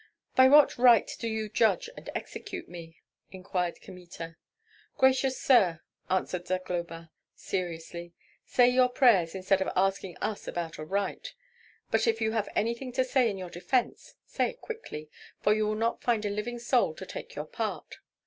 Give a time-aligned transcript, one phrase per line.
[0.35, 4.35] "By what right do you judge and execute me?" inquired Kmita.
[4.97, 11.31] "Gracious sir," answered Zagloba, seriously, "say your prayers instead of asking us about a right.
[11.91, 15.07] But if you have anything to say in your defence, say it quickly,
[15.39, 17.97] for you will not find a living soul to take your part.